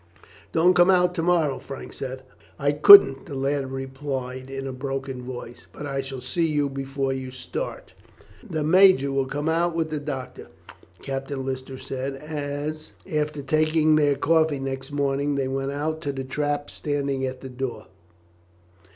[0.51, 2.23] "Don't come out to morrow," Frank said.
[2.57, 7.13] "I couldn't," the lad replied in a broken voice, "but I shall see you before
[7.13, 7.93] you start."
[8.43, 10.47] "The major will come on with the doctor,"
[11.03, 16.23] Captain Lister said, as, after taking their coffee next morning, they went out to the
[16.23, 17.85] trap standing at the door.